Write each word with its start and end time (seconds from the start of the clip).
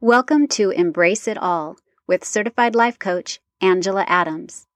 Welcome 0.00 0.46
to 0.50 0.70
Embrace 0.70 1.26
It 1.26 1.36
All 1.36 1.76
with 2.06 2.24
certified 2.24 2.76
life 2.76 3.00
coach 3.00 3.40
Angela 3.60 4.04
Adams. 4.06 4.68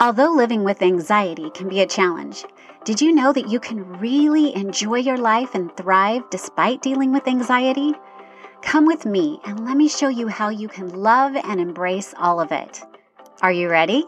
Although 0.00 0.32
living 0.32 0.64
with 0.64 0.82
anxiety 0.82 1.50
can 1.50 1.68
be 1.68 1.80
a 1.80 1.86
challenge, 1.86 2.44
did 2.84 3.00
you 3.00 3.14
know 3.14 3.32
that 3.32 3.48
you 3.48 3.60
can 3.60 4.00
really 4.00 4.52
enjoy 4.56 4.96
your 4.96 5.16
life 5.16 5.54
and 5.54 5.70
thrive 5.76 6.24
despite 6.32 6.82
dealing 6.82 7.12
with 7.12 7.28
anxiety? 7.28 7.92
Come 8.60 8.86
with 8.86 9.06
me 9.06 9.38
and 9.44 9.64
let 9.64 9.76
me 9.76 9.88
show 9.88 10.08
you 10.08 10.26
how 10.26 10.48
you 10.48 10.66
can 10.66 10.88
love 10.88 11.36
and 11.36 11.60
embrace 11.60 12.12
all 12.18 12.40
of 12.40 12.50
it. 12.50 12.82
Are 13.40 13.52
you 13.52 13.70
ready? 13.70 14.04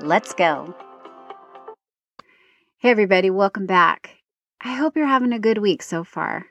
Let's 0.00 0.32
go. 0.32 0.74
Hey, 2.78 2.88
everybody, 2.88 3.28
welcome 3.28 3.66
back. 3.66 4.16
I 4.62 4.76
hope 4.76 4.96
you're 4.96 5.06
having 5.06 5.34
a 5.34 5.38
good 5.38 5.58
week 5.58 5.82
so 5.82 6.04
far. 6.04 6.46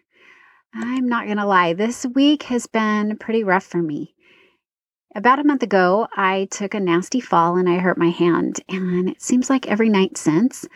I'm 0.77 1.07
not 1.07 1.25
going 1.25 1.37
to 1.37 1.45
lie, 1.45 1.71
this 1.71 2.05
week 2.05 2.43
has 2.43 2.67
been 2.67 3.17
pretty 3.17 3.45
rough 3.45 3.63
for 3.63 3.81
me. 3.81 4.13
About 5.15 5.39
a 5.39 5.45
month 5.45 5.63
ago, 5.63 6.05
I 6.17 6.49
took 6.51 6.73
a 6.73 6.81
nasty 6.81 7.21
fall 7.21 7.55
and 7.55 7.69
I 7.69 7.77
hurt 7.77 7.97
my 7.97 8.09
hand. 8.09 8.59
And 8.67 9.09
it 9.09 9.21
seems 9.21 9.49
like 9.49 9.67
every 9.67 9.87
night 9.87 10.17
since, 10.17 10.67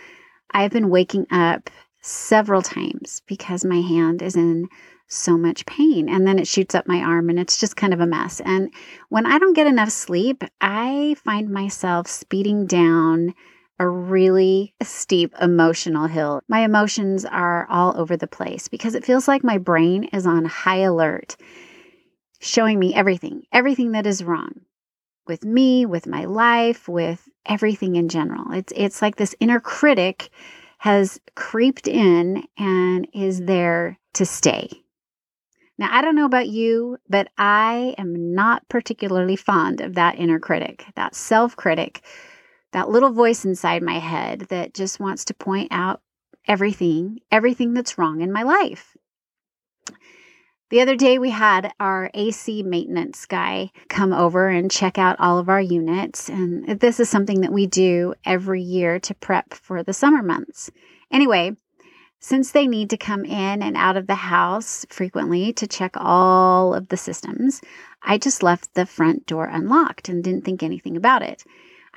I've 0.51 0.71
been 0.71 0.89
waking 0.89 1.27
up 1.31 1.69
several 2.01 2.61
times 2.61 3.21
because 3.27 3.65
my 3.65 3.81
hand 3.81 4.21
is 4.21 4.37
in 4.37 4.69
so 5.09 5.37
much 5.37 5.65
pain. 5.65 6.07
And 6.07 6.25
then 6.25 6.39
it 6.39 6.47
shoots 6.47 6.73
up 6.73 6.87
my 6.87 6.99
arm 6.99 7.29
and 7.29 7.37
it's 7.37 7.59
just 7.59 7.75
kind 7.75 7.93
of 7.93 7.99
a 7.99 8.07
mess. 8.07 8.39
And 8.45 8.73
when 9.09 9.25
I 9.25 9.37
don't 9.37 9.55
get 9.55 9.67
enough 9.67 9.89
sleep, 9.89 10.45
I 10.61 11.17
find 11.25 11.49
myself 11.49 12.07
speeding 12.07 12.67
down 12.67 13.33
a 13.79 13.87
really 13.87 14.73
steep 14.83 15.33
emotional 15.41 16.07
hill. 16.07 16.41
My 16.47 16.59
emotions 16.59 17.25
are 17.25 17.65
all 17.69 17.97
over 17.97 18.17
the 18.17 18.27
place 18.27 18.67
because 18.67 18.95
it 18.95 19.05
feels 19.05 19.27
like 19.27 19.43
my 19.43 19.57
brain 19.57 20.05
is 20.05 20.25
on 20.25 20.45
high 20.45 20.79
alert, 20.79 21.37
showing 22.39 22.77
me 22.77 22.93
everything, 22.93 23.43
everything 23.51 23.93
that 23.93 24.05
is 24.05 24.23
wrong 24.23 24.61
with 25.27 25.45
me, 25.45 25.85
with 25.85 26.07
my 26.07 26.25
life, 26.25 26.89
with 26.89 27.29
everything 27.45 27.95
in 27.95 28.09
general. 28.09 28.51
It's 28.51 28.73
it's 28.75 29.01
like 29.01 29.15
this 29.15 29.35
inner 29.39 29.59
critic 29.59 30.29
has 30.79 31.19
creeped 31.35 31.87
in 31.87 32.43
and 32.57 33.07
is 33.13 33.41
there 33.41 33.97
to 34.13 34.25
stay. 34.25 34.69
Now, 35.77 35.87
I 35.91 36.01
don't 36.01 36.15
know 36.15 36.25
about 36.25 36.49
you, 36.49 36.97
but 37.07 37.29
I 37.37 37.95
am 37.97 38.33
not 38.35 38.67
particularly 38.67 39.37
fond 39.37 39.79
of 39.79 39.95
that 39.95 40.19
inner 40.19 40.39
critic, 40.39 40.85
that 40.95 41.15
self 41.15 41.55
critic 41.55 42.03
that 42.71 42.89
little 42.89 43.11
voice 43.11 43.45
inside 43.45 43.81
my 43.81 43.99
head 43.99 44.47
that 44.49 44.73
just 44.73 44.99
wants 44.99 45.25
to 45.25 45.33
point 45.33 45.69
out 45.71 46.01
everything, 46.47 47.19
everything 47.31 47.73
that's 47.73 47.97
wrong 47.97 48.21
in 48.21 48.31
my 48.31 48.43
life. 48.43 48.95
The 50.69 50.81
other 50.81 50.95
day, 50.95 51.17
we 51.17 51.31
had 51.31 51.73
our 51.79 52.11
AC 52.13 52.61
maintenance 52.61 53.25
guy 53.25 53.71
come 53.87 54.13
over 54.13 54.49
and 54.49 54.69
check 54.69 54.99
out 54.99 55.19
all 55.19 55.39
of 55.39 55.49
our 55.49 55.61
units. 55.61 56.29
And 56.29 56.79
this 56.79 56.99
is 56.99 57.09
something 57.09 57.41
that 57.41 57.51
we 57.51 57.65
do 57.65 58.13
every 58.23 58.61
year 58.61 58.99
to 58.99 59.15
prep 59.15 59.55
for 59.55 59.81
the 59.81 59.93
summer 59.93 60.21
months. 60.21 60.69
Anyway, 61.11 61.55
since 62.19 62.51
they 62.51 62.67
need 62.67 62.91
to 62.91 62.97
come 62.97 63.25
in 63.25 63.63
and 63.63 63.75
out 63.75 63.97
of 63.97 64.05
the 64.05 64.13
house 64.13 64.85
frequently 64.89 65.53
to 65.53 65.65
check 65.65 65.93
all 65.95 66.75
of 66.75 66.89
the 66.89 66.97
systems, 66.97 67.61
I 68.03 68.19
just 68.19 68.43
left 68.43 68.75
the 68.75 68.85
front 68.85 69.25
door 69.25 69.45
unlocked 69.45 70.07
and 70.07 70.23
didn't 70.23 70.45
think 70.45 70.61
anything 70.61 70.95
about 70.95 71.23
it. 71.23 71.43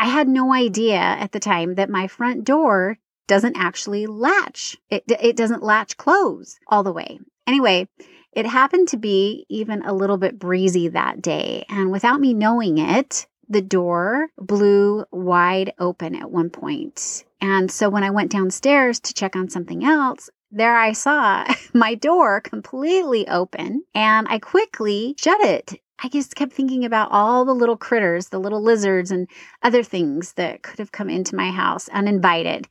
I 0.03 0.07
had 0.07 0.27
no 0.27 0.53
idea 0.53 0.97
at 0.97 1.31
the 1.31 1.39
time 1.39 1.77
that 1.77 1.89
my 1.89 2.09
front 2.09 2.43
door 2.43 2.99
doesn't 3.29 3.57
actually 3.57 4.07
latch. 4.07 4.77
It, 4.91 5.05
it 5.07 5.37
doesn't 5.37 5.63
latch 5.63 5.97
close 5.97 6.59
all 6.67 6.83
the 6.83 6.93
way. 6.93 7.21
Anyway, 7.47 7.87
it 8.33 8.45
happened 8.45 8.89
to 8.89 8.97
be 8.97 9.47
even 9.49 9.85
a 9.85 9.95
little 9.95 10.17
bit 10.17 10.41
breezy 10.41 10.89
that 10.89 11.23
day. 11.23 11.65
And 11.69 11.93
without 11.93 12.21
me 12.21 12.35
knowing 12.35 12.79
it, 12.79 13.29
the 13.49 13.63
door 13.63 14.27
blew 14.37 15.05
wide 15.13 15.73
open 15.79 16.17
at 16.17 16.33
one 16.33 16.51
point. 16.51 17.23
And 17.41 17.71
so 17.71 17.89
when 17.89 18.03
I 18.03 18.11
went 18.11 18.33
downstairs 18.33 18.99
to 18.99 19.15
check 19.15 19.37
on 19.37 19.51
something 19.51 19.85
else, 19.85 20.29
there 20.51 20.77
I 20.77 20.95
saw 20.95 21.47
my 21.73 21.95
door 21.95 22.41
completely 22.41 23.29
open 23.29 23.85
and 23.95 24.27
I 24.29 24.41
quickly 24.41 25.15
shut 25.17 25.41
it 25.43 25.81
I 26.03 26.09
just 26.09 26.35
kept 26.35 26.53
thinking 26.53 26.85
about 26.85 27.13
all 27.13 27.45
the 27.45 27.55
little 27.55 27.77
critters, 27.77 28.29
the 28.29 28.41
little 28.41 28.61
lizards 28.61 29.11
and 29.11 29.29
other 29.63 29.83
things 29.83 30.33
that 30.33 30.63
could 30.63 30.79
have 30.79 30.93
come 30.93 31.09
into 31.09 31.37
my 31.37 31.51
house 31.51 31.89
uninvited 31.91 32.67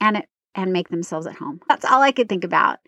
and 0.00 0.16
it, 0.16 0.28
and 0.54 0.72
make 0.72 0.88
themselves 0.88 1.26
at 1.26 1.36
home. 1.36 1.60
That's 1.68 1.84
all 1.84 2.02
I 2.02 2.12
could 2.12 2.28
think 2.28 2.44
about. 2.44 2.78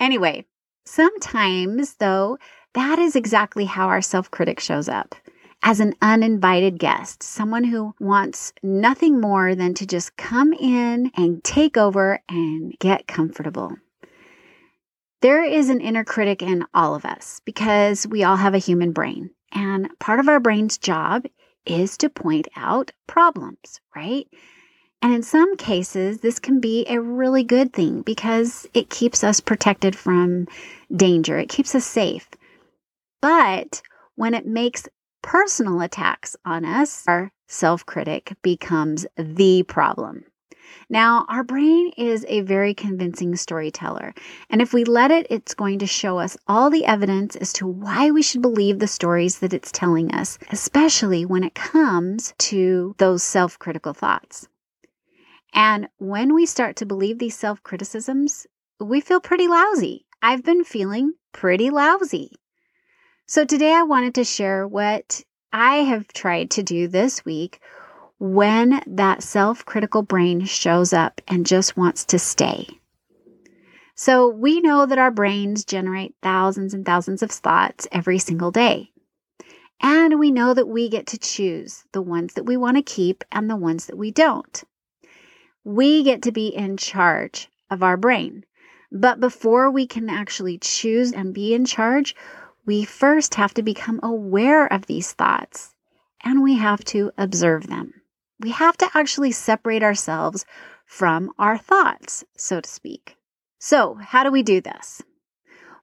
Anyway, 0.00 0.46
sometimes 0.84 1.94
though, 1.94 2.38
that 2.74 2.98
is 2.98 3.14
exactly 3.14 3.64
how 3.64 3.86
our 3.86 4.02
self-critic 4.02 4.58
shows 4.58 4.88
up. 4.88 5.14
As 5.62 5.80
an 5.80 5.94
uninvited 6.02 6.78
guest, 6.78 7.22
someone 7.22 7.64
who 7.64 7.94
wants 7.98 8.52
nothing 8.62 9.20
more 9.20 9.54
than 9.54 9.74
to 9.74 9.86
just 9.86 10.16
come 10.16 10.52
in 10.52 11.10
and 11.16 11.42
take 11.42 11.76
over 11.76 12.20
and 12.28 12.74
get 12.80 13.06
comfortable. 13.06 13.76
There 15.24 15.42
is 15.42 15.70
an 15.70 15.80
inner 15.80 16.04
critic 16.04 16.42
in 16.42 16.66
all 16.74 16.94
of 16.94 17.06
us 17.06 17.40
because 17.46 18.06
we 18.06 18.24
all 18.24 18.36
have 18.36 18.52
a 18.52 18.58
human 18.58 18.92
brain. 18.92 19.30
And 19.52 19.88
part 19.98 20.20
of 20.20 20.28
our 20.28 20.38
brain's 20.38 20.76
job 20.76 21.24
is 21.64 21.96
to 21.96 22.10
point 22.10 22.46
out 22.56 22.92
problems, 23.06 23.80
right? 23.96 24.26
And 25.00 25.14
in 25.14 25.22
some 25.22 25.56
cases, 25.56 26.18
this 26.18 26.38
can 26.38 26.60
be 26.60 26.84
a 26.90 27.00
really 27.00 27.42
good 27.42 27.72
thing 27.72 28.02
because 28.02 28.68
it 28.74 28.90
keeps 28.90 29.24
us 29.24 29.40
protected 29.40 29.96
from 29.96 30.46
danger, 30.94 31.38
it 31.38 31.48
keeps 31.48 31.74
us 31.74 31.86
safe. 31.86 32.28
But 33.22 33.80
when 34.16 34.34
it 34.34 34.44
makes 34.44 34.90
personal 35.22 35.80
attacks 35.80 36.36
on 36.44 36.66
us, 36.66 37.02
our 37.08 37.32
self 37.48 37.86
critic 37.86 38.34
becomes 38.42 39.06
the 39.16 39.62
problem. 39.62 40.24
Now, 40.88 41.24
our 41.28 41.42
brain 41.42 41.92
is 41.96 42.24
a 42.28 42.42
very 42.42 42.74
convincing 42.74 43.36
storyteller, 43.36 44.14
and 44.50 44.60
if 44.60 44.72
we 44.72 44.84
let 44.84 45.10
it, 45.10 45.26
it's 45.30 45.54
going 45.54 45.78
to 45.78 45.86
show 45.86 46.18
us 46.18 46.36
all 46.46 46.70
the 46.70 46.84
evidence 46.84 47.36
as 47.36 47.52
to 47.54 47.66
why 47.66 48.10
we 48.10 48.22
should 48.22 48.42
believe 48.42 48.78
the 48.78 48.86
stories 48.86 49.38
that 49.38 49.52
it's 49.52 49.72
telling 49.72 50.12
us, 50.12 50.38
especially 50.50 51.24
when 51.24 51.44
it 51.44 51.54
comes 51.54 52.34
to 52.38 52.94
those 52.98 53.22
self 53.22 53.58
critical 53.58 53.92
thoughts. 53.92 54.48
And 55.52 55.88
when 55.98 56.34
we 56.34 56.46
start 56.46 56.76
to 56.76 56.86
believe 56.86 57.18
these 57.18 57.36
self 57.36 57.62
criticisms, 57.62 58.46
we 58.80 59.00
feel 59.00 59.20
pretty 59.20 59.48
lousy. 59.48 60.06
I've 60.20 60.42
been 60.42 60.64
feeling 60.64 61.12
pretty 61.32 61.70
lousy. 61.70 62.32
So 63.26 63.44
today 63.44 63.72
I 63.72 63.82
wanted 63.82 64.14
to 64.16 64.24
share 64.24 64.66
what 64.66 65.22
I 65.52 65.76
have 65.76 66.08
tried 66.08 66.50
to 66.52 66.62
do 66.62 66.88
this 66.88 67.24
week 67.24 67.60
when 68.20 68.80
that 68.86 69.22
self 69.22 69.64
critical 69.64 70.02
brain 70.02 70.44
shows 70.44 70.92
up 70.92 71.20
and 71.26 71.44
just 71.44 71.76
wants 71.76 72.04
to 72.04 72.18
stay. 72.18 72.66
So 73.96 74.28
we 74.28 74.60
know 74.60 74.86
that 74.86 74.98
our 74.98 75.10
brains 75.10 75.64
generate 75.64 76.14
thousands 76.22 76.74
and 76.74 76.86
thousands 76.86 77.22
of 77.22 77.30
thoughts 77.30 77.86
every 77.92 78.18
single 78.18 78.50
day. 78.50 78.90
And 79.80 80.18
we 80.18 80.30
know 80.30 80.54
that 80.54 80.68
we 80.68 80.88
get 80.88 81.08
to 81.08 81.18
choose 81.18 81.84
the 81.92 82.02
ones 82.02 82.34
that 82.34 82.44
we 82.44 82.56
want 82.56 82.76
to 82.76 82.82
keep 82.82 83.24
and 83.32 83.50
the 83.50 83.56
ones 83.56 83.86
that 83.86 83.98
we 83.98 84.10
don't. 84.10 84.62
We 85.64 86.02
get 86.02 86.22
to 86.22 86.32
be 86.32 86.48
in 86.48 86.76
charge 86.76 87.48
of 87.70 87.82
our 87.82 87.96
brain. 87.96 88.44
But 88.92 89.20
before 89.20 89.70
we 89.70 89.86
can 89.86 90.08
actually 90.08 90.58
choose 90.58 91.12
and 91.12 91.34
be 91.34 91.52
in 91.52 91.64
charge, 91.64 92.14
we 92.64 92.84
first 92.84 93.34
have 93.34 93.54
to 93.54 93.62
become 93.62 93.98
aware 94.02 94.72
of 94.72 94.86
these 94.86 95.12
thoughts 95.12 95.74
and 96.22 96.42
we 96.42 96.56
have 96.56 96.84
to 96.84 97.10
observe 97.18 97.66
them 97.66 97.92
we 98.40 98.50
have 98.50 98.76
to 98.78 98.90
actually 98.94 99.32
separate 99.32 99.82
ourselves 99.82 100.44
from 100.86 101.32
our 101.38 101.56
thoughts, 101.56 102.24
so 102.36 102.60
to 102.60 102.68
speak. 102.68 103.16
So, 103.58 103.94
how 103.94 104.24
do 104.24 104.30
we 104.30 104.42
do 104.42 104.60
this? 104.60 105.02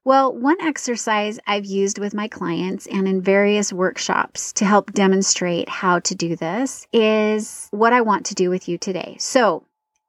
Well, 0.03 0.35
one 0.35 0.59
exercise 0.61 1.39
I've 1.45 1.65
used 1.65 1.99
with 1.99 2.13
my 2.13 2.27
clients 2.27 2.87
and 2.87 3.07
in 3.07 3.21
various 3.21 3.71
workshops 3.71 4.51
to 4.53 4.65
help 4.65 4.93
demonstrate 4.93 5.69
how 5.69 5.99
to 5.99 6.15
do 6.15 6.35
this 6.35 6.87
is 6.91 7.67
what 7.69 7.93
I 7.93 8.01
want 8.01 8.25
to 8.27 8.35
do 8.35 8.49
with 8.49 8.67
you 8.67 8.79
today. 8.79 9.15
So, 9.19 9.63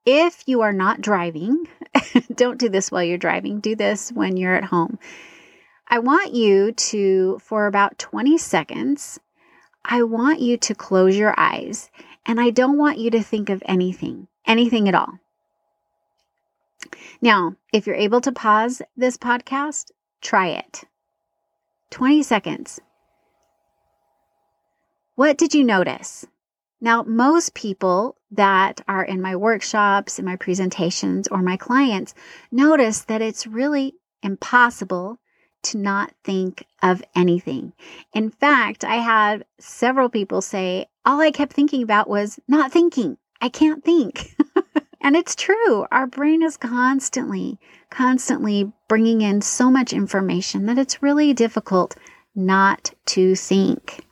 if 0.06 0.42
you 0.46 0.62
are 0.62 0.72
not 0.72 1.02
driving, 1.02 1.68
don't 2.34 2.58
do 2.58 2.68
this 2.68 2.90
while 2.90 3.04
you're 3.04 3.18
driving, 3.18 3.60
do 3.60 3.76
this 3.76 4.10
when 4.10 4.36
you're 4.36 4.54
at 4.54 4.64
home. 4.64 4.98
I 5.88 5.98
want 5.98 6.32
you 6.32 6.72
to, 6.72 7.38
for 7.40 7.66
about 7.66 7.98
20 7.98 8.38
seconds, 8.38 9.20
I 9.84 10.02
want 10.04 10.40
you 10.40 10.56
to 10.56 10.74
close 10.74 11.16
your 11.16 11.34
eyes 11.36 11.90
and 12.26 12.40
I 12.40 12.50
don't 12.50 12.78
want 12.78 12.98
you 12.98 13.10
to 13.10 13.22
think 13.22 13.50
of 13.50 13.62
anything, 13.66 14.28
anything 14.46 14.88
at 14.88 14.94
all. 14.94 15.18
Now, 17.20 17.56
if 17.72 17.86
you're 17.86 17.96
able 17.96 18.20
to 18.22 18.32
pause 18.32 18.82
this 18.96 19.16
podcast, 19.16 19.90
try 20.20 20.48
it. 20.48 20.84
20 21.90 22.22
seconds. 22.22 22.80
What 25.14 25.36
did 25.38 25.54
you 25.54 25.62
notice? 25.62 26.26
Now, 26.80 27.04
most 27.04 27.54
people 27.54 28.16
that 28.32 28.80
are 28.88 29.04
in 29.04 29.20
my 29.20 29.36
workshops, 29.36 30.18
in 30.18 30.24
my 30.24 30.36
presentations, 30.36 31.28
or 31.28 31.42
my 31.42 31.56
clients 31.56 32.14
notice 32.50 33.02
that 33.02 33.22
it's 33.22 33.46
really 33.46 33.94
impossible 34.22 35.18
to 35.62 35.78
not 35.78 36.12
think 36.24 36.64
of 36.82 37.02
anything. 37.14 37.72
In 38.12 38.30
fact, 38.30 38.84
I 38.84 38.96
had 38.96 39.44
several 39.58 40.08
people 40.08 40.42
say, 40.42 40.86
all 41.04 41.20
I 41.20 41.30
kept 41.30 41.52
thinking 41.52 41.82
about 41.82 42.08
was 42.08 42.38
not 42.48 42.72
thinking. 42.72 43.18
I 43.40 43.48
can't 43.48 43.84
think. 43.84 44.36
and 45.00 45.16
it's 45.16 45.34
true. 45.34 45.86
Our 45.90 46.06
brain 46.06 46.42
is 46.42 46.56
constantly, 46.56 47.58
constantly 47.90 48.72
bringing 48.88 49.20
in 49.20 49.42
so 49.42 49.70
much 49.70 49.92
information 49.92 50.66
that 50.66 50.78
it's 50.78 51.02
really 51.02 51.32
difficult 51.32 51.96
not 52.34 52.92
to 53.06 53.34
think. 53.34 54.04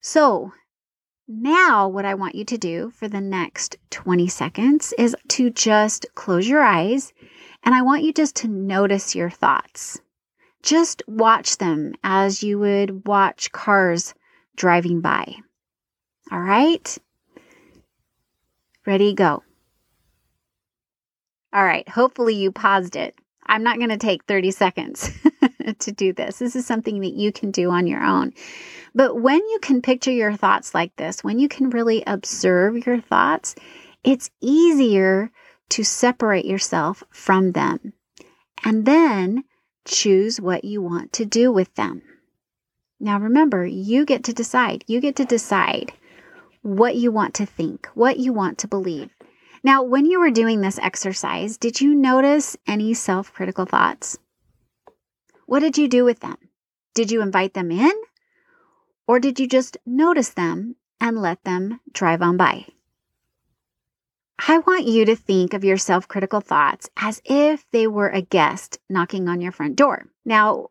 So, 0.00 0.52
now, 1.28 1.88
what 1.88 2.04
I 2.04 2.14
want 2.14 2.34
you 2.34 2.44
to 2.44 2.58
do 2.58 2.90
for 2.90 3.08
the 3.08 3.20
next 3.20 3.76
20 3.90 4.28
seconds 4.28 4.92
is 4.98 5.16
to 5.28 5.48
just 5.50 6.04
close 6.14 6.48
your 6.48 6.62
eyes 6.62 7.12
and 7.64 7.74
I 7.74 7.82
want 7.82 8.02
you 8.02 8.12
just 8.12 8.36
to 8.36 8.48
notice 8.48 9.14
your 9.14 9.30
thoughts. 9.30 10.00
Just 10.62 11.02
watch 11.06 11.58
them 11.58 11.94
as 12.04 12.42
you 12.42 12.58
would 12.58 13.06
watch 13.06 13.50
cars 13.52 14.14
driving 14.56 15.00
by. 15.00 15.34
All 16.30 16.40
right? 16.40 16.98
Ready, 18.86 19.14
go. 19.14 19.42
All 21.52 21.64
right, 21.64 21.88
hopefully 21.88 22.34
you 22.34 22.50
paused 22.50 22.96
it. 22.96 23.14
I'm 23.46 23.62
not 23.62 23.76
going 23.76 23.90
to 23.90 23.98
take 23.98 24.24
30 24.24 24.50
seconds 24.52 25.10
to 25.80 25.92
do 25.92 26.12
this. 26.12 26.38
This 26.38 26.56
is 26.56 26.66
something 26.66 27.00
that 27.00 27.12
you 27.12 27.32
can 27.32 27.50
do 27.50 27.70
on 27.70 27.86
your 27.86 28.02
own. 28.02 28.32
But 28.94 29.20
when 29.20 29.38
you 29.38 29.58
can 29.60 29.82
picture 29.82 30.12
your 30.12 30.34
thoughts 30.34 30.74
like 30.74 30.94
this, 30.96 31.22
when 31.22 31.38
you 31.38 31.48
can 31.48 31.70
really 31.70 32.02
observe 32.06 32.86
your 32.86 33.00
thoughts, 33.00 33.54
it's 34.04 34.30
easier 34.40 35.30
to 35.72 35.82
separate 35.84 36.44
yourself 36.44 37.02
from 37.10 37.52
them 37.52 37.94
and 38.62 38.84
then 38.84 39.44
choose 39.86 40.40
what 40.40 40.64
you 40.64 40.82
want 40.82 41.12
to 41.14 41.24
do 41.24 41.50
with 41.50 41.74
them. 41.76 42.02
Now, 43.00 43.18
remember, 43.18 43.64
you 43.64 44.04
get 44.04 44.22
to 44.24 44.32
decide. 44.32 44.84
You 44.86 45.00
get 45.00 45.16
to 45.16 45.24
decide 45.24 45.92
what 46.60 46.94
you 46.94 47.10
want 47.10 47.34
to 47.34 47.46
think, 47.46 47.88
what 47.94 48.18
you 48.18 48.32
want 48.34 48.58
to 48.58 48.68
believe. 48.68 49.10
Now, 49.64 49.82
when 49.82 50.04
you 50.04 50.20
were 50.20 50.30
doing 50.30 50.60
this 50.60 50.78
exercise, 50.78 51.56
did 51.56 51.80
you 51.80 51.94
notice 51.94 52.56
any 52.66 52.92
self 52.92 53.32
critical 53.32 53.64
thoughts? 53.64 54.18
What 55.46 55.60
did 55.60 55.78
you 55.78 55.88
do 55.88 56.04
with 56.04 56.20
them? 56.20 56.36
Did 56.94 57.10
you 57.10 57.22
invite 57.22 57.54
them 57.54 57.70
in? 57.70 57.92
Or 59.06 59.18
did 59.18 59.40
you 59.40 59.48
just 59.48 59.78
notice 59.86 60.30
them 60.30 60.76
and 61.00 61.16
let 61.16 61.42
them 61.44 61.80
drive 61.92 62.20
on 62.20 62.36
by? 62.36 62.66
I 64.38 64.58
want 64.58 64.86
you 64.86 65.04
to 65.04 65.16
think 65.16 65.54
of 65.54 65.64
your 65.64 65.76
self 65.76 66.08
critical 66.08 66.40
thoughts 66.40 66.88
as 66.96 67.22
if 67.24 67.64
they 67.70 67.86
were 67.86 68.08
a 68.08 68.22
guest 68.22 68.78
knocking 68.88 69.28
on 69.28 69.40
your 69.40 69.52
front 69.52 69.76
door. 69.76 70.08
Now, 70.24 70.68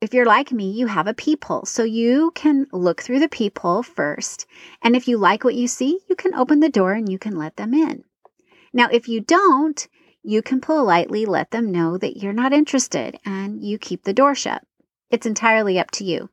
if 0.00 0.12
you're 0.12 0.26
like 0.26 0.52
me, 0.52 0.70
you 0.70 0.86
have 0.86 1.06
a 1.06 1.14
peephole, 1.14 1.64
so 1.64 1.82
you 1.82 2.30
can 2.34 2.66
look 2.72 3.02
through 3.02 3.20
the 3.20 3.28
peephole 3.28 3.82
first. 3.82 4.46
And 4.82 4.94
if 4.94 5.08
you 5.08 5.16
like 5.16 5.44
what 5.44 5.54
you 5.54 5.66
see, 5.66 6.00
you 6.08 6.16
can 6.16 6.34
open 6.34 6.60
the 6.60 6.68
door 6.68 6.92
and 6.92 7.08
you 7.10 7.18
can 7.18 7.36
let 7.36 7.56
them 7.56 7.72
in. 7.72 8.04
Now, 8.72 8.88
if 8.90 9.08
you 9.08 9.20
don't, 9.20 9.86
you 10.22 10.42
can 10.42 10.60
politely 10.60 11.24
let 11.24 11.50
them 11.50 11.70
know 11.70 11.96
that 11.98 12.16
you're 12.16 12.32
not 12.32 12.52
interested 12.52 13.18
and 13.24 13.62
you 13.62 13.78
keep 13.78 14.04
the 14.04 14.12
door 14.12 14.34
shut. 14.34 14.62
It's 15.10 15.26
entirely 15.26 15.78
up 15.78 15.90
to 15.92 16.04
you. 16.04 16.28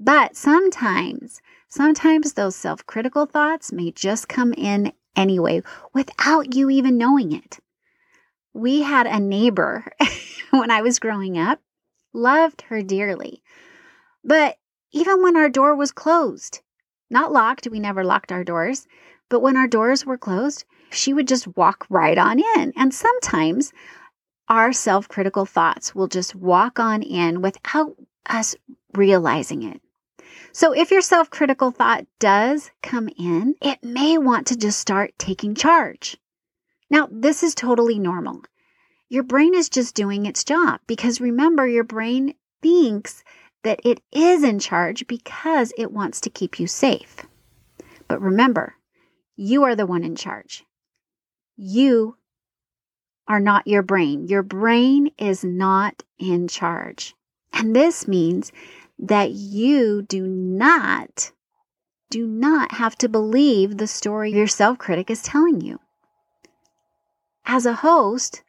But 0.00 0.36
sometimes, 0.36 1.40
sometimes 1.68 2.32
those 2.32 2.56
self 2.56 2.84
critical 2.86 3.26
thoughts 3.26 3.72
may 3.72 3.90
just 3.90 4.28
come 4.28 4.52
in 4.54 4.92
anyway 5.16 5.62
without 5.92 6.54
you 6.54 6.70
even 6.70 6.98
knowing 6.98 7.32
it. 7.32 7.58
We 8.52 8.82
had 8.82 9.06
a 9.06 9.20
neighbor 9.20 9.92
when 10.50 10.70
I 10.70 10.82
was 10.82 10.98
growing 10.98 11.38
up, 11.38 11.60
loved 12.12 12.62
her 12.62 12.82
dearly. 12.82 13.42
But 14.24 14.56
even 14.92 15.22
when 15.22 15.36
our 15.36 15.48
door 15.48 15.74
was 15.74 15.92
closed, 15.92 16.60
not 17.10 17.32
locked, 17.32 17.68
we 17.70 17.78
never 17.78 18.04
locked 18.04 18.32
our 18.32 18.44
doors, 18.44 18.86
but 19.28 19.40
when 19.40 19.56
our 19.56 19.68
doors 19.68 20.04
were 20.04 20.18
closed, 20.18 20.64
she 20.90 21.12
would 21.12 21.28
just 21.28 21.56
walk 21.56 21.86
right 21.90 22.16
on 22.16 22.38
in. 22.56 22.72
And 22.76 22.92
sometimes 22.92 23.72
our 24.48 24.72
self 24.72 25.08
critical 25.08 25.44
thoughts 25.44 25.94
will 25.94 26.08
just 26.08 26.34
walk 26.34 26.78
on 26.78 27.02
in 27.02 27.42
without 27.42 27.94
us 28.26 28.56
realizing 28.94 29.62
it. 29.62 29.82
So 30.52 30.72
if 30.72 30.90
your 30.90 31.02
self 31.02 31.30
critical 31.30 31.70
thought 31.70 32.06
does 32.18 32.70
come 32.82 33.08
in, 33.18 33.54
it 33.60 33.82
may 33.82 34.18
want 34.18 34.46
to 34.48 34.56
just 34.56 34.80
start 34.80 35.12
taking 35.18 35.54
charge. 35.54 36.16
Now, 36.90 37.08
this 37.10 37.42
is 37.42 37.54
totally 37.54 37.98
normal. 37.98 38.42
Your 39.08 39.22
brain 39.22 39.54
is 39.54 39.68
just 39.68 39.94
doing 39.94 40.26
its 40.26 40.44
job 40.44 40.80
because 40.86 41.20
remember, 41.20 41.66
your 41.66 41.84
brain 41.84 42.34
thinks 42.62 43.22
that 43.62 43.80
it 43.84 44.00
is 44.12 44.42
in 44.42 44.58
charge 44.58 45.06
because 45.06 45.72
it 45.76 45.92
wants 45.92 46.20
to 46.22 46.30
keep 46.30 46.58
you 46.58 46.66
safe. 46.66 47.16
But 48.06 48.20
remember, 48.20 48.74
you 49.36 49.64
are 49.64 49.76
the 49.76 49.86
one 49.86 50.04
in 50.04 50.16
charge. 50.16 50.64
You 51.56 52.16
are 53.26 53.40
not 53.40 53.66
your 53.66 53.82
brain. 53.82 54.26
Your 54.26 54.42
brain 54.42 55.10
is 55.18 55.44
not 55.44 56.02
in 56.18 56.48
charge. 56.48 57.14
And 57.52 57.74
this 57.74 58.08
means 58.08 58.52
that 58.98 59.32
you 59.32 60.02
do 60.02 60.26
not, 60.26 61.32
do 62.10 62.26
not 62.26 62.72
have 62.72 62.96
to 62.96 63.08
believe 63.08 63.76
the 63.76 63.86
story 63.86 64.32
your 64.32 64.46
self 64.46 64.78
critic 64.78 65.10
is 65.10 65.22
telling 65.22 65.60
you. 65.60 65.78
As 67.44 67.64
a 67.66 67.74
host, 67.74 68.42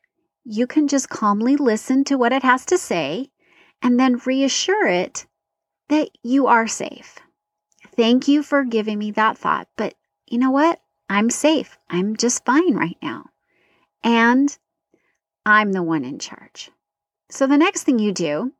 you 0.43 0.67
can 0.67 0.87
just 0.87 1.09
calmly 1.09 1.55
listen 1.55 2.03
to 2.05 2.17
what 2.17 2.33
it 2.33 2.43
has 2.43 2.65
to 2.65 2.77
say 2.77 3.29
and 3.81 3.99
then 3.99 4.21
reassure 4.25 4.87
it 4.87 5.25
that 5.89 6.09
you 6.23 6.47
are 6.47 6.67
safe. 6.67 7.19
Thank 7.95 8.27
you 8.27 8.43
for 8.43 8.63
giving 8.63 8.99
me 8.99 9.11
that 9.11 9.37
thought, 9.37 9.67
but 9.75 9.93
you 10.27 10.37
know 10.37 10.51
what? 10.51 10.81
I'm 11.09 11.29
safe. 11.29 11.77
I'm 11.89 12.15
just 12.15 12.45
fine 12.45 12.75
right 12.75 12.97
now. 13.01 13.25
And 14.03 14.55
I'm 15.45 15.71
the 15.71 15.83
one 15.83 16.05
in 16.05 16.19
charge. 16.19 16.71
So 17.29 17.47
the 17.47 17.57
next 17.57 17.83
thing 17.83 17.99
you 17.99 18.11
do 18.11 18.53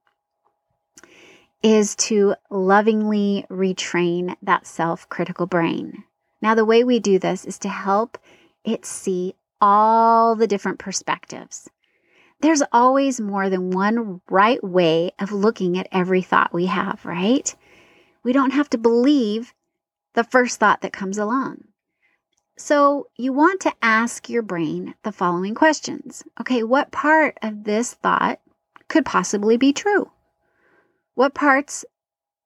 is 1.62 1.96
to 1.96 2.36
lovingly 2.50 3.46
retrain 3.50 4.36
that 4.42 4.66
self 4.66 5.08
critical 5.10 5.46
brain. 5.46 6.04
Now, 6.42 6.56
the 6.56 6.66
way 6.66 6.84
we 6.84 7.00
do 7.00 7.20
this 7.20 7.44
is 7.46 7.60
to 7.60 7.70
help 7.70 8.18
it 8.64 8.86
see 8.86 9.36
all 9.60 10.36
the 10.36 10.48
different 10.48 10.80
perspectives. 10.80 11.70
There's 12.42 12.64
always 12.72 13.20
more 13.20 13.50
than 13.50 13.72
one 13.72 14.22
right 14.30 14.64
way 14.64 15.12
of 15.20 15.34
looking 15.34 15.78
at 15.78 15.90
every 15.92 16.22
thought 16.22 16.54
we 16.54 16.68
have, 16.68 17.04
right? 17.04 17.54
We 18.24 18.32
don't 18.32 18.54
have 18.54 18.70
to 18.70 18.78
believe 18.78 19.54
the 20.14 20.24
first 20.24 20.60
thought 20.60 20.82
that 20.82 20.94
comes 20.94 21.18
along. 21.18 21.66
So, 22.58 23.08
you 23.18 23.34
want 23.34 23.62
to 23.62 23.74
ask 23.82 24.30
your 24.30 24.42
brain 24.42 24.96
the 25.04 25.12
following 25.12 25.56
questions 25.56 26.24
Okay, 26.40 26.64
what 26.64 26.92
part 26.92 27.38
of 27.42 27.66
this 27.66 27.94
thought 27.94 28.40
could 28.88 29.06
possibly 29.06 29.58
be 29.58 29.74
true? 29.74 30.12
What 31.20 31.34
parts 31.34 31.84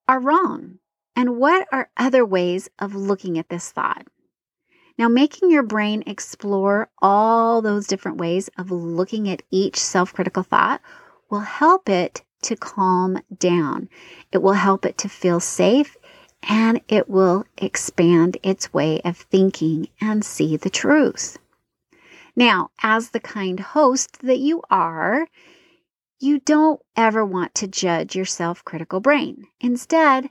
are 0.08 0.20
wrong? 0.20 0.80
And 1.16 1.38
what 1.38 1.68
are 1.72 1.92
other 1.96 2.26
ways 2.26 2.70
of 2.80 2.96
looking 2.96 3.38
at 3.38 3.50
this 3.50 3.72
thought? 3.72 4.08
Now, 4.98 5.08
making 5.08 5.52
your 5.52 5.62
brain 5.62 6.02
explore 6.08 6.90
all 7.00 7.62
those 7.62 7.86
different 7.86 8.18
ways 8.18 8.50
of 8.58 8.72
looking 8.72 9.30
at 9.30 9.44
each 9.52 9.78
self 9.78 10.12
critical 10.12 10.42
thought 10.42 10.82
will 11.30 11.42
help 11.42 11.88
it 11.88 12.24
to 12.42 12.56
calm 12.56 13.20
down. 13.38 13.90
It 14.32 14.42
will 14.42 14.54
help 14.54 14.88
it 14.88 14.98
to 14.98 15.08
feel 15.08 15.40
safe 15.40 15.96
and 16.42 16.82
it 16.88 17.08
will 17.08 17.46
expand 17.60 18.38
its 18.42 18.74
way 18.74 19.02
of 19.06 19.18
thinking 19.18 19.90
and 20.02 20.26
see 20.26 20.58
the 20.58 20.72
truth. 20.72 21.38
Now, 22.36 22.72
as 22.82 23.12
the 23.12 23.20
kind 23.20 23.60
host 23.60 24.24
that 24.24 24.40
you 24.40 24.64
are, 24.72 25.28
you 26.24 26.40
don't 26.40 26.80
ever 26.96 27.26
want 27.26 27.54
to 27.56 27.68
judge 27.68 28.16
your 28.16 28.26
self 28.26 28.64
critical 28.64 29.02
brain. 29.02 29.46
Instead, 29.60 30.30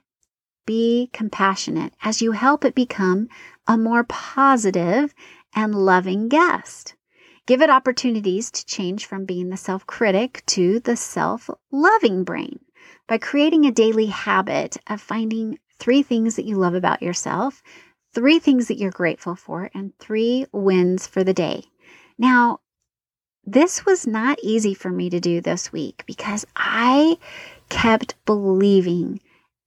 be 0.65 1.11
compassionate 1.13 1.93
as 2.03 2.23
you 2.23 2.33
help 2.33 2.65
it 2.65 2.75
become 2.75 3.29
a 3.67 3.77
more 3.77 4.05
positive 4.05 5.15
and 5.55 5.75
loving 5.75 6.29
guest. 6.29 6.95
Give 7.47 7.61
it 7.61 7.69
opportunities 7.69 8.51
to 8.53 8.65
change 8.65 9.05
from 9.05 9.27
being 9.27 9.51
the 9.51 9.57
self 9.57 9.87
critic 9.87 10.43
to 10.47 10.81
the 10.81 10.97
self 10.97 11.51
loving 11.71 12.25
brain 12.25 12.61
by 13.07 13.19
creating 13.19 13.67
a 13.67 13.73
daily 13.73 14.07
habit 14.07 14.79
of 14.87 15.01
finding 15.01 15.59
three 15.79 16.03
things 16.03 16.37
that 16.37 16.47
you 16.47 16.57
love 16.57 16.75
about 16.75 17.03
yourself, 17.03 17.63
three 18.15 18.39
things 18.39 18.69
that 18.69 18.79
you're 18.79 18.91
grateful 18.91 19.35
for, 19.35 19.69
and 19.75 19.93
three 19.99 20.47
wins 20.53 21.07
for 21.07 21.23
the 21.23 21.35
day. 21.35 21.65
Now, 22.17 22.61
this 23.45 23.85
was 23.85 24.07
not 24.07 24.39
easy 24.43 24.75
for 24.75 24.91
me 24.91 25.11
to 25.11 25.21
do 25.21 25.41
this 25.41 25.73
week 25.73 26.05
because 26.07 26.47
I 26.57 27.19
kept 27.69 28.15
believing 28.25 29.21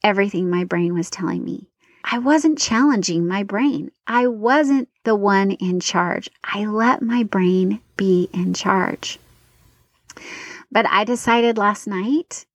everything 0.04 0.50
my 0.50 0.64
brain 0.64 0.94
was 0.94 1.10
telling 1.10 1.44
me. 1.44 1.68
I 2.04 2.20
wasn't 2.20 2.60
challenging 2.60 3.28
my 3.28 3.44
brain. 3.44 3.92
I 4.06 4.28
wasn't 4.28 4.90
the 5.04 5.16
one 5.16 5.52
in 5.52 5.80
charge. 5.80 6.30
I 6.44 6.66
let 6.66 7.02
my 7.02 7.24
brain 7.24 7.82
be 7.98 8.30
in 8.32 8.54
charge. 8.54 9.20
But 10.72 10.86
I 10.88 11.04
decided 11.04 11.58
last 11.58 11.88
night 11.88 12.46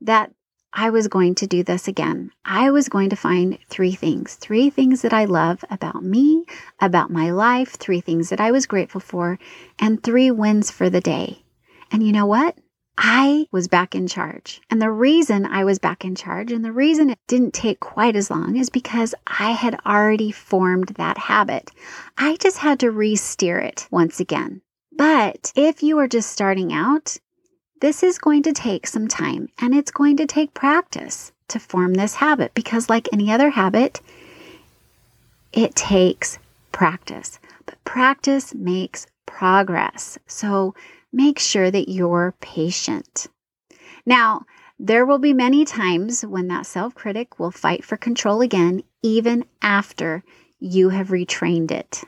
that 0.00 0.32
I 0.76 0.90
was 0.90 1.06
going 1.06 1.36
to 1.36 1.46
do 1.46 1.62
this 1.62 1.86
again. 1.86 2.32
I 2.44 2.72
was 2.72 2.88
going 2.88 3.10
to 3.10 3.16
find 3.16 3.58
three 3.68 3.92
things, 3.92 4.34
three 4.34 4.70
things 4.70 5.02
that 5.02 5.12
I 5.12 5.24
love 5.24 5.64
about 5.70 6.02
me, 6.02 6.46
about 6.80 7.12
my 7.12 7.30
life, 7.30 7.76
three 7.76 8.00
things 8.00 8.28
that 8.30 8.40
I 8.40 8.50
was 8.50 8.66
grateful 8.66 9.00
for, 9.00 9.38
and 9.78 10.02
three 10.02 10.32
wins 10.32 10.72
for 10.72 10.90
the 10.90 11.00
day. 11.00 11.44
And 11.92 12.02
you 12.04 12.10
know 12.10 12.26
what? 12.26 12.58
I 12.98 13.46
was 13.52 13.68
back 13.68 13.94
in 13.94 14.08
charge. 14.08 14.60
And 14.68 14.82
the 14.82 14.90
reason 14.90 15.46
I 15.46 15.64
was 15.64 15.78
back 15.78 16.04
in 16.04 16.16
charge 16.16 16.50
and 16.50 16.64
the 16.64 16.72
reason 16.72 17.08
it 17.08 17.18
didn't 17.28 17.54
take 17.54 17.78
quite 17.78 18.16
as 18.16 18.28
long 18.28 18.56
is 18.56 18.68
because 18.68 19.14
I 19.28 19.52
had 19.52 19.78
already 19.86 20.32
formed 20.32 20.88
that 20.96 21.18
habit. 21.18 21.70
I 22.18 22.34
just 22.36 22.58
had 22.58 22.80
to 22.80 22.90
re 22.90 23.14
steer 23.14 23.60
it 23.60 23.86
once 23.92 24.18
again. 24.18 24.60
But 24.96 25.52
if 25.56 25.82
you 25.82 25.98
are 25.98 26.08
just 26.08 26.30
starting 26.30 26.72
out, 26.72 27.16
this 27.80 28.02
is 28.02 28.18
going 28.18 28.42
to 28.44 28.52
take 28.52 28.86
some 28.86 29.08
time 29.08 29.48
and 29.60 29.74
it's 29.74 29.90
going 29.90 30.16
to 30.18 30.26
take 30.26 30.54
practice 30.54 31.32
to 31.48 31.58
form 31.58 31.94
this 31.94 32.14
habit 32.14 32.54
because, 32.54 32.88
like 32.88 33.08
any 33.12 33.30
other 33.30 33.50
habit, 33.50 34.00
it 35.52 35.74
takes 35.74 36.38
practice. 36.72 37.38
But 37.66 37.82
practice 37.84 38.54
makes 38.54 39.06
progress. 39.26 40.18
So 40.26 40.74
make 41.12 41.38
sure 41.38 41.70
that 41.70 41.88
you're 41.88 42.34
patient. 42.40 43.26
Now, 44.06 44.46
there 44.78 45.06
will 45.06 45.18
be 45.18 45.32
many 45.32 45.64
times 45.64 46.22
when 46.26 46.48
that 46.48 46.66
self 46.66 46.94
critic 46.94 47.38
will 47.38 47.50
fight 47.50 47.84
for 47.84 47.96
control 47.96 48.40
again, 48.40 48.82
even 49.02 49.44
after 49.62 50.24
you 50.58 50.88
have 50.88 51.08
retrained 51.08 51.70
it. 51.70 52.02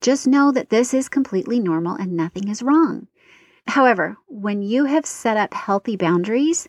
Just 0.00 0.26
know 0.26 0.50
that 0.50 0.70
this 0.70 0.92
is 0.92 1.08
completely 1.08 1.60
normal 1.60 1.94
and 1.94 2.12
nothing 2.12 2.48
is 2.48 2.62
wrong. 2.62 3.06
However, 3.66 4.16
when 4.28 4.62
you 4.62 4.84
have 4.86 5.06
set 5.06 5.36
up 5.36 5.54
healthy 5.54 5.96
boundaries, 5.96 6.68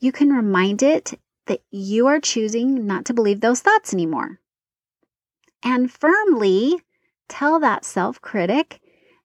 you 0.00 0.12
can 0.12 0.32
remind 0.32 0.82
it 0.82 1.18
that 1.46 1.62
you 1.70 2.06
are 2.06 2.20
choosing 2.20 2.86
not 2.86 3.04
to 3.06 3.14
believe 3.14 3.40
those 3.40 3.60
thoughts 3.60 3.94
anymore. 3.94 4.40
And 5.62 5.90
firmly 5.90 6.80
tell 7.28 7.58
that 7.60 7.84
self 7.84 8.20
critic 8.20 8.80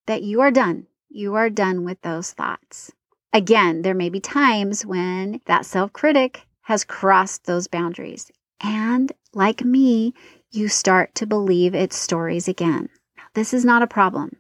that 0.05 0.23
you 0.23 0.41
are 0.41 0.51
done. 0.51 0.87
You 1.09 1.35
are 1.35 1.49
done 1.49 1.83
with 1.83 2.01
those 2.01 2.31
thoughts. 2.31 2.91
Again, 3.33 3.81
there 3.81 3.93
may 3.93 4.09
be 4.09 4.19
times 4.19 4.85
when 4.85 5.41
that 5.45 5.65
self 5.65 5.91
critic 5.93 6.45
has 6.61 6.83
crossed 6.83 7.45
those 7.45 7.67
boundaries. 7.67 8.31
And 8.61 9.11
like 9.33 9.63
me, 9.63 10.13
you 10.51 10.67
start 10.67 11.15
to 11.15 11.27
believe 11.27 11.75
its 11.75 11.97
stories 11.97 12.47
again. 12.47 12.89
This 13.33 13.53
is 13.53 13.63
not 13.63 13.81
a 13.81 13.87
problem. 13.87 14.37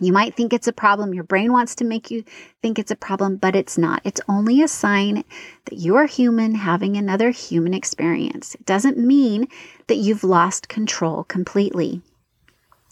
You 0.00 0.12
might 0.12 0.34
think 0.34 0.52
it's 0.52 0.68
a 0.68 0.72
problem. 0.72 1.12
Your 1.12 1.24
brain 1.24 1.52
wants 1.52 1.74
to 1.76 1.84
make 1.84 2.10
you 2.10 2.24
think 2.62 2.78
it's 2.78 2.90
a 2.90 2.96
problem, 2.96 3.36
but 3.36 3.56
it's 3.56 3.76
not. 3.76 4.00
It's 4.04 4.20
only 4.28 4.62
a 4.62 4.68
sign 4.68 5.24
that 5.64 5.78
you're 5.78 6.06
human 6.06 6.54
having 6.54 6.96
another 6.96 7.30
human 7.30 7.74
experience. 7.74 8.54
It 8.54 8.64
doesn't 8.64 8.96
mean 8.96 9.48
that 9.88 9.96
you've 9.96 10.22
lost 10.22 10.68
control 10.68 11.24
completely. 11.24 12.00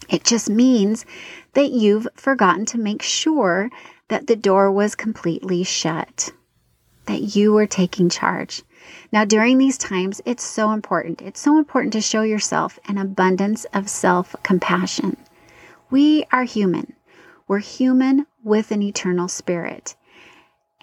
It 0.08 0.24
just 0.24 0.50
means 0.50 1.04
that 1.54 1.70
you've 1.70 2.08
forgotten 2.14 2.64
to 2.66 2.78
make 2.78 3.02
sure 3.02 3.70
that 4.08 4.26
the 4.26 4.36
door 4.36 4.70
was 4.70 4.94
completely 4.94 5.62
shut, 5.64 6.32
that 7.06 7.36
you 7.36 7.52
were 7.52 7.66
taking 7.66 8.08
charge. 8.08 8.62
Now, 9.12 9.24
during 9.24 9.58
these 9.58 9.78
times, 9.78 10.20
it's 10.24 10.44
so 10.44 10.70
important. 10.70 11.22
It's 11.22 11.40
so 11.40 11.58
important 11.58 11.92
to 11.94 12.00
show 12.00 12.22
yourself 12.22 12.78
an 12.86 12.98
abundance 12.98 13.64
of 13.72 13.88
self 13.88 14.36
compassion. 14.42 15.16
We 15.90 16.24
are 16.32 16.44
human. 16.44 16.94
We're 17.46 17.58
human 17.58 18.26
with 18.42 18.70
an 18.70 18.82
eternal 18.82 19.28
spirit. 19.28 19.94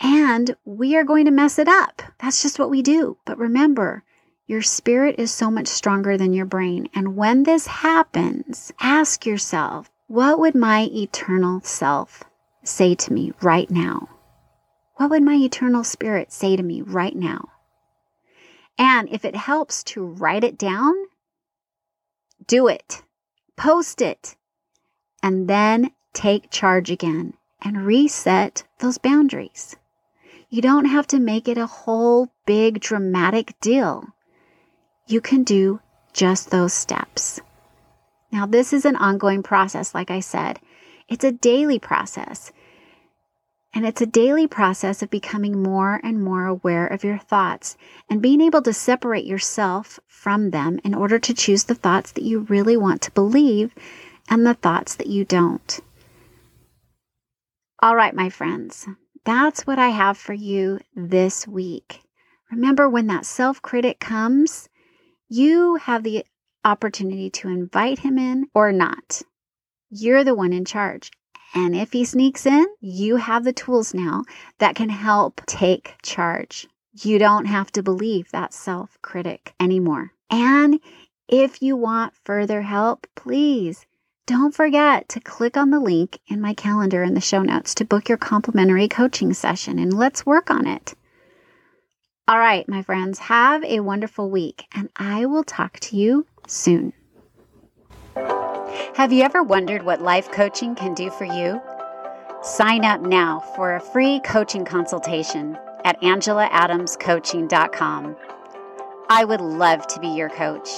And 0.01 0.55
we 0.65 0.95
are 0.95 1.03
going 1.03 1.25
to 1.25 1.31
mess 1.31 1.59
it 1.59 1.67
up. 1.67 2.01
That's 2.19 2.41
just 2.41 2.57
what 2.57 2.69
we 2.69 2.81
do. 2.81 3.17
But 3.25 3.37
remember, 3.37 4.03
your 4.47 4.61
spirit 4.61 5.15
is 5.17 5.31
so 5.31 5.49
much 5.51 5.67
stronger 5.67 6.17
than 6.17 6.33
your 6.33 6.45
brain. 6.45 6.89
And 6.93 7.15
when 7.15 7.43
this 7.43 7.67
happens, 7.67 8.71
ask 8.79 9.25
yourself, 9.25 9.89
what 10.07 10.39
would 10.39 10.55
my 10.55 10.89
eternal 10.91 11.61
self 11.61 12.23
say 12.63 12.95
to 12.95 13.13
me 13.13 13.33
right 13.41 13.69
now? 13.69 14.09
What 14.95 15.09
would 15.09 15.23
my 15.23 15.35
eternal 15.35 15.83
spirit 15.83 16.31
say 16.31 16.55
to 16.55 16.63
me 16.63 16.81
right 16.81 17.15
now? 17.15 17.49
And 18.77 19.09
if 19.09 19.25
it 19.25 19.35
helps 19.35 19.83
to 19.85 20.03
write 20.03 20.43
it 20.43 20.57
down, 20.57 20.93
do 22.45 22.67
it, 22.67 23.03
post 23.55 24.01
it, 24.01 24.35
and 25.23 25.47
then 25.47 25.89
take 26.13 26.51
charge 26.51 26.91
again 26.91 27.33
and 27.61 27.85
reset 27.85 28.63
those 28.79 28.97
boundaries. 28.97 29.77
You 30.49 30.61
don't 30.61 30.85
have 30.85 31.07
to 31.07 31.19
make 31.19 31.47
it 31.47 31.57
a 31.57 31.65
whole 31.65 32.29
big 32.45 32.79
dramatic 32.81 33.59
deal. 33.59 34.09
You 35.07 35.21
can 35.21 35.43
do 35.43 35.79
just 36.13 36.51
those 36.51 36.73
steps. 36.73 37.39
Now, 38.31 38.45
this 38.45 38.73
is 38.73 38.85
an 38.85 38.95
ongoing 38.95 39.41
process, 39.41 39.95
like 39.95 40.11
I 40.11 40.19
said. 40.19 40.59
It's 41.07 41.23
a 41.23 41.31
daily 41.31 41.79
process. 41.79 42.51
And 43.73 43.85
it's 43.85 44.01
a 44.01 44.05
daily 44.05 44.45
process 44.45 45.01
of 45.01 45.09
becoming 45.09 45.63
more 45.63 45.99
and 46.03 46.23
more 46.23 46.45
aware 46.45 46.85
of 46.85 47.03
your 47.03 47.17
thoughts 47.17 47.75
and 48.09 48.21
being 48.21 48.41
able 48.41 48.61
to 48.61 48.73
separate 48.73 49.25
yourself 49.25 49.99
from 50.07 50.51
them 50.51 50.79
in 50.83 50.93
order 50.93 51.17
to 51.17 51.33
choose 51.33 51.63
the 51.63 51.75
thoughts 51.75 52.11
that 52.11 52.23
you 52.23 52.41
really 52.41 52.77
want 52.77 53.01
to 53.03 53.11
believe 53.11 53.73
and 54.29 54.45
the 54.45 54.53
thoughts 54.53 54.95
that 54.95 55.07
you 55.07 55.25
don't. 55.25 55.79
All 57.81 57.95
right, 57.95 58.15
my 58.15 58.29
friends, 58.29 58.87
that's 59.25 59.67
what 59.67 59.79
I 59.79 59.89
have 59.89 60.17
for 60.17 60.33
you 60.33 60.79
this 60.95 61.47
week. 61.47 62.01
Remember, 62.51 62.87
when 62.87 63.07
that 63.07 63.25
self 63.25 63.61
critic 63.61 63.99
comes, 63.99 64.69
you 65.27 65.75
have 65.75 66.03
the 66.03 66.25
opportunity 66.63 67.29
to 67.29 67.49
invite 67.49 67.99
him 67.99 68.17
in 68.17 68.47
or 68.53 68.71
not. 68.71 69.21
You're 69.89 70.23
the 70.23 70.35
one 70.35 70.53
in 70.53 70.65
charge. 70.65 71.11
And 71.53 71.75
if 71.75 71.91
he 71.91 72.03
sneaks 72.05 72.45
in, 72.45 72.65
you 72.79 73.17
have 73.17 73.43
the 73.43 73.53
tools 73.53 73.93
now 73.93 74.23
that 74.59 74.75
can 74.75 74.89
help 74.89 75.41
take 75.45 75.95
charge. 76.01 76.67
You 76.93 77.19
don't 77.19 77.45
have 77.45 77.71
to 77.73 77.83
believe 77.83 78.31
that 78.31 78.53
self 78.53 78.97
critic 79.01 79.53
anymore. 79.59 80.11
And 80.29 80.79
if 81.27 81.61
you 81.61 81.75
want 81.75 82.13
further 82.23 82.61
help, 82.61 83.07
please 83.15 83.85
don't 84.25 84.55
forget 84.55 85.09
to 85.09 85.19
click 85.19 85.57
on 85.57 85.69
the 85.69 85.79
link 85.79 86.19
in 86.27 86.39
my 86.39 86.53
calendar 86.53 87.03
in 87.03 87.13
the 87.13 87.21
show 87.21 87.41
notes 87.41 87.75
to 87.75 87.83
book 87.83 88.07
your 88.07 88.17
complimentary 88.17 88.87
coaching 88.87 89.33
session 89.33 89.77
and 89.79 89.93
let's 89.93 90.25
work 90.25 90.49
on 90.49 90.65
it. 90.65 90.93
All 92.25 92.39
right, 92.39 92.65
my 92.69 92.83
friends, 92.83 93.19
have 93.19 93.65
a 93.65 93.81
wonderful 93.81 94.29
week 94.29 94.63
and 94.73 94.89
I 94.95 95.25
will 95.25 95.43
talk 95.43 95.77
to 95.81 95.97
you 95.97 96.25
soon. 96.47 96.93
Have 98.95 99.11
you 99.11 99.23
ever 99.23 99.43
wondered 99.43 99.83
what 99.83 100.01
life 100.01 100.31
coaching 100.31 100.73
can 100.75 100.93
do 100.93 101.09
for 101.09 101.25
you? 101.25 101.61
Sign 102.41 102.85
up 102.85 103.01
now 103.01 103.41
for 103.55 103.75
a 103.75 103.81
free 103.81 104.21
coaching 104.21 104.63
consultation 104.63 105.57
at 105.83 106.01
angelaadamscoaching.com. 106.01 108.15
I 109.09 109.25
would 109.25 109.41
love 109.41 109.85
to 109.87 109.99
be 109.99 110.07
your 110.07 110.29
coach. 110.29 110.69